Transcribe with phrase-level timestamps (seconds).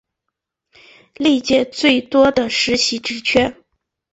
[1.13, 3.55] 历届最多的实习职缺